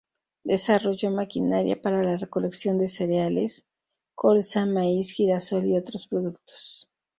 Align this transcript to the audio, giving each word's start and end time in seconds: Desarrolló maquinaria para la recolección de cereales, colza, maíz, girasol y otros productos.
Desarrolló 0.43 1.11
maquinaria 1.11 1.79
para 1.79 2.01
la 2.01 2.17
recolección 2.17 2.79
de 2.79 2.87
cereales, 2.87 3.67
colza, 4.15 4.65
maíz, 4.65 5.11
girasol 5.11 5.67
y 5.67 5.77
otros 5.77 6.07
productos. 6.07 6.89